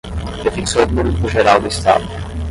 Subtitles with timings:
[0.43, 2.07] defensor público-geral do Estado